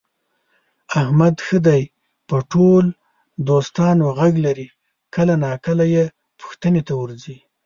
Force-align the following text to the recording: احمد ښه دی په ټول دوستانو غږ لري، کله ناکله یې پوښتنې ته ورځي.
احمد 1.01 1.35
ښه 1.45 1.57
دی 1.67 1.83
په 2.27 2.37
ټول 2.51 2.85
دوستانو 3.49 4.05
غږ 4.17 4.33
لري، 4.45 4.67
کله 5.15 5.33
ناکله 5.45 5.85
یې 5.95 6.05
پوښتنې 6.39 6.81
ته 6.87 6.93
ورځي. 7.01 7.37